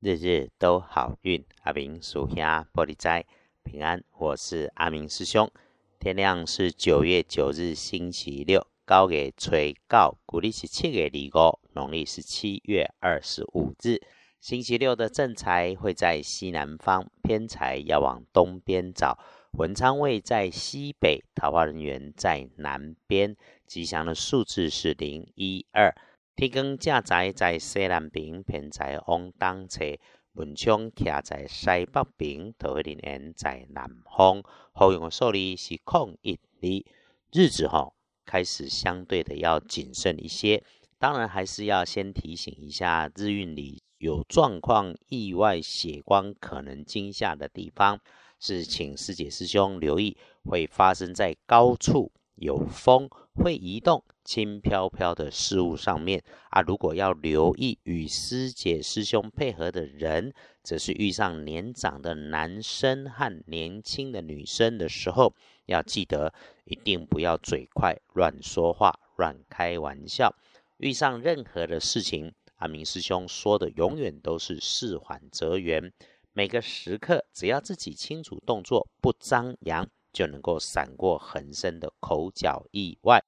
[0.00, 3.26] 日日都好运，阿明属下玻璃斋
[3.64, 4.04] 平安。
[4.16, 5.50] 我是阿明师兄。
[5.98, 14.00] 天亮是九月九日，星期六，高月催告，古历是七月二五，农历是七月二十五日。
[14.40, 19.18] 星期六的正财会在西南方，偏财要往东边找。
[19.54, 23.36] 文昌位在西北，桃花人员在南边。
[23.66, 25.92] 吉祥的数字是零一二。
[26.38, 29.98] 天光正在在西南边，偏在往东侧；
[30.34, 34.40] 文昌徛在西北边，桃花人在南方。
[34.70, 36.92] 好用的数字是空一二。
[37.32, 37.92] 日子哈
[38.24, 40.62] 开始相对的要谨慎一些，
[40.96, 47.98] 当然还是要先提醒一下日运里有状况、意外、血光可能惊吓的地方，
[48.38, 52.12] 是请师姐师兄留意，会发生在高处。
[52.40, 56.60] 有风会移动，轻飘飘的事物上面啊。
[56.60, 65.32] 如果要留意与师姐师兄配合的人，则是遇上年长的男生和年轻的女生的时候，
[65.66, 70.34] 要记得一定不要嘴快乱说话、乱开玩笑。
[70.78, 75.92] 遇上任何的事情，阿明师兄说的永远都是事缓则圆。
[76.32, 79.88] 每个时刻，只要自己清楚动作，不张扬。
[80.18, 83.22] 就能够闪过横生的口角意外，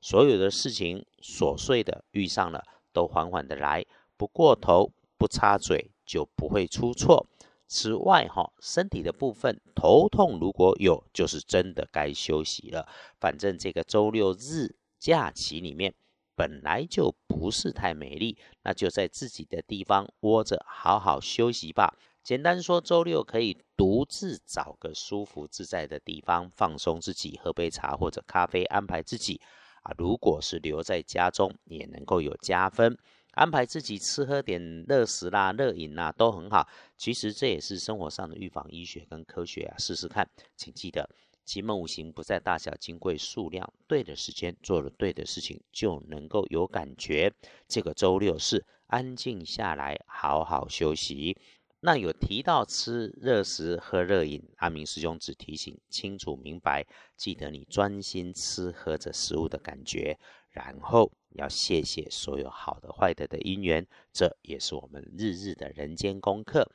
[0.00, 7.28] 所有的事情琐碎的遇上了，都缓缓的来，不过头，不插嘴，就不会出错。
[7.68, 12.88] 此外，哈，身体的部分头痛如果有，就是真的该休息了。
[13.20, 15.94] 反正这个周六日假期里面
[16.34, 21.94] 本来就不是太美丽，那就在自己的地方窝着，好好休息吧。
[22.24, 29.38] 简单说，周六可以独自找个舒服自在的地方放松自己，喝杯茶或者咖啡，安排自己
[29.82, 29.92] 啊。
[29.98, 32.96] 如果是留在家中，也能够有加分。
[33.32, 36.66] 安排自己吃喝点热食啦、热饮啦，都很好。
[36.96, 40.26] 其实这也是生活上的预防医学跟科学啊，试试看。
[40.56, 41.06] 请记得，
[41.44, 47.30] 奇门五行不在大小、金贵、数量，对的时间做了对的事情，就能够有感觉。
[47.68, 51.36] 这个周六是安静下来，好好休息。
[51.86, 60.18] 那有提到吃热食、喝热饮，阿明师兄只提醒清楚明白，记得你专心吃喝着食物的感觉，
[60.48, 66.72] 然后要谢谢所有好的、坏的的因缘，这也是我们日日的人间功课。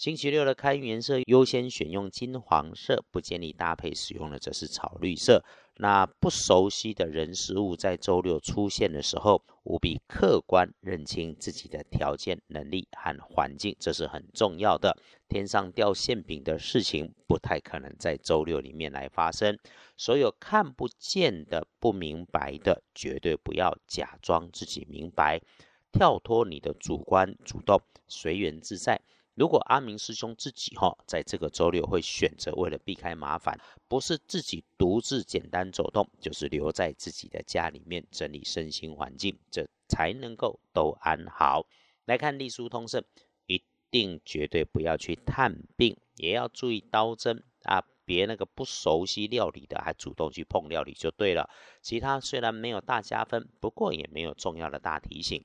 [0.00, 5.44] 星期六的开运颜色优先选用金黄色，不建议搭配使用的则是草绿色。
[5.76, 14.96] 那不熟悉的人事物在周六出现的时候，务必客观认清自己的条件、能力和环境，这是很重要的。
[15.28, 19.58] 天上掉馅饼的事情不太可能在周六里面来发生。
[19.98, 25.42] 所有看不见的、不明白的，绝对不要假装自己明白，
[25.92, 28.98] 跳脱你的主观，主动随缘自在。
[29.34, 33.58] 如果阿明师兄自己哈，在这个周六会选择为了避开麻烦，
[33.88, 41.66] 不是自己独自简单走动，就是留在自己的家里面整理身心环境，这才能够都安好。
[42.04, 43.02] 来看隶书通胜，
[43.46, 51.48] 一定绝对不要去探病，也要注意刀针啊，别那个不熟悉料理的还主动去碰料理就对了。
[51.80, 55.44] 其他虽然没有大加分，不过也没有重要的大提醒。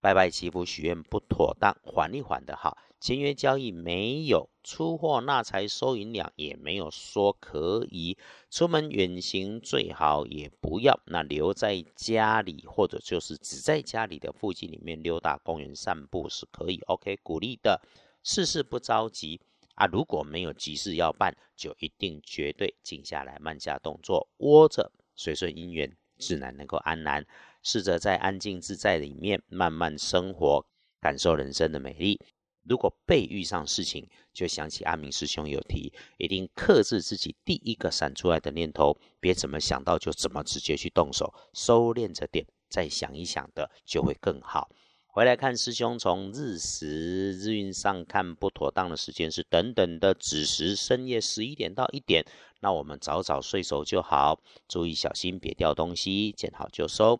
[0.00, 2.76] 拜拜祈福许愿不妥当，缓一缓的哈。
[3.00, 8.18] 签约交易没有出货那才收银两，也没有说可以
[8.50, 10.98] 出门远行，最好也不要。
[11.06, 16.80] 那留在家里，或者就是只在家里的附近里面溜达公园散步是可以。
[16.86, 17.80] OK，鼓励的。
[18.24, 19.40] 事事不着急
[19.74, 27.24] 啊，如果没有急事要办，就一定绝对静下来，慢下动作，窝着随顺姻缘，自然能够安然。
[27.62, 30.64] 试着在安静自在里面慢慢生活，
[31.00, 32.20] 感受人生的美丽。
[32.68, 44.68] 如果被遇上事情，就想起阿明师兄有提，一定克制自己第一个闪出来的念头，别怎么想到就怎么直接去动手，收敛着点，再想一想的就会更好。
[45.06, 52.24] 回来看师兄从日时日运上看不妥当的时间是等等的子时，深夜十一点到一点，
[52.60, 54.38] 那我们早早睡熟就好，
[54.68, 57.18] 注意小心别掉东西，见好就收。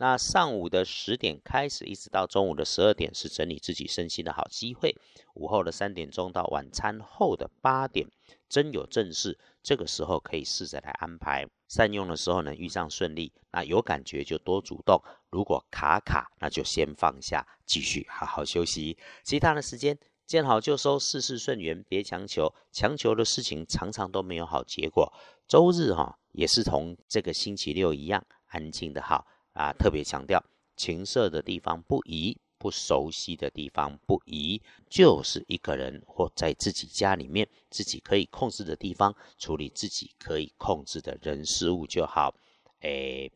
[0.00, 4.96] 那上午的十点开始，一直到中午的十二点，是整理自己身心的好机会。
[5.34, 8.08] 午后的三点钟到晚餐后的八点，
[8.48, 11.46] 真有正事，这个时候可以试着来安排。
[11.68, 14.98] 善用的时候呢，遇上顺利，那有感觉就多主动；
[15.28, 18.96] 如果卡卡，那就先放下，继续好好休息。
[19.22, 22.54] 其他的时间见好就收，事事顺缘，别强求。
[22.72, 25.12] 强求的事情常常都没有好结果。
[25.46, 29.26] 周日哈，也是同这个星期六一样，安静的好。
[29.52, 30.42] 啊，特别强调
[30.76, 42.34] 情色的地方不宜，不熟悉的地方不宜，就是一个人或在自己家里面自己可以控制的地方处理自己可以控制的人事物就好。
[42.80, 43.30] 诶，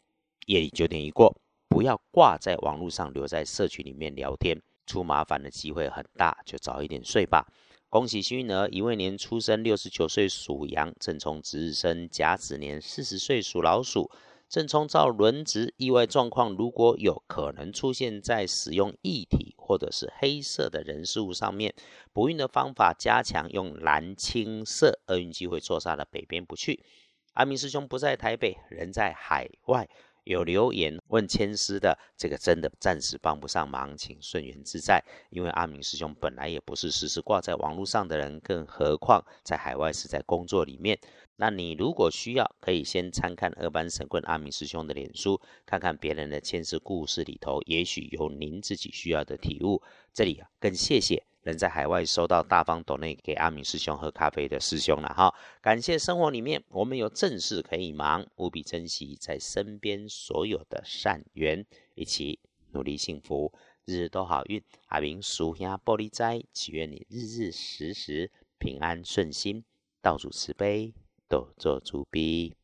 [0.46, 1.34] 夜里九点一过，
[1.68, 7.46] 不要挂在网络上，留在社群里面聊天，出麻烦的机会很大，就早一点睡吧。
[7.88, 14.10] 恭喜幸运儿，乙未年出生，六十九岁属羊，正冲值日生甲子年四十岁属老鼠。
[14.54, 21.74] 正冲造轮值，意外状况如果有可能出现在使用液体或者是黑色的人事物上面，
[22.12, 26.84] 补运的方法加强用蓝青色，厄运机会坐煞的北边不去。
[27.32, 29.88] 阿明师兄不在台北，人在海外。
[30.24, 35.04] 有留言问千师的这个真的暂时帮不上忙，请顺缘自在。
[35.30, 40.98] 因为阿明师兄本来也不是时时挂在网络上的人，更何况在海外是在工作里面。
[41.36, 49.82] 那你如果需要，可以先参看二班神棍阿明师兄的脸书，看看别人的千师故事里头，也许有您自己需要的体悟。
[50.12, 51.33] 这里啊更谢谢。
[51.44, 61.64] 人在海外收到大方斗内给阿明师兄喝咖啡的师兄了哈，感谢生活里面我们有正事可以忙，务必珍惜在身边所有的善缘，
[61.94, 62.40] 一起
[62.72, 63.52] 努力幸福，
[63.84, 64.62] 日日都好运。
[64.86, 69.62] 阿明属下玻璃斋，祈愿你日日时时平安顺心，
[70.00, 70.94] 道主慈悲，
[71.28, 72.56] 多做主逼。